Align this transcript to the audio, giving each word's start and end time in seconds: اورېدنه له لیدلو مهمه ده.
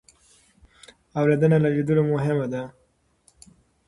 اورېدنه 1.19 1.57
له 1.63 1.69
لیدلو 1.75 2.03
مهمه 2.13 2.47
ده. 2.53 2.61